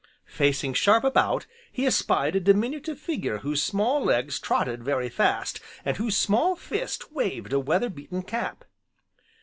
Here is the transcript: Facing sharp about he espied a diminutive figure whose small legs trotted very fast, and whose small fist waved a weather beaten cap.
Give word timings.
Facing 0.25 0.73
sharp 0.73 1.03
about 1.03 1.45
he 1.71 1.85
espied 1.85 2.35
a 2.35 2.39
diminutive 2.39 2.97
figure 2.99 3.37
whose 3.37 3.61
small 3.61 4.03
legs 4.03 4.39
trotted 4.39 4.83
very 4.83 5.09
fast, 5.09 5.59
and 5.85 5.97
whose 5.97 6.17
small 6.17 6.55
fist 6.55 7.11
waved 7.11 7.53
a 7.53 7.59
weather 7.59 7.91
beaten 7.91 8.23
cap. 8.23 8.65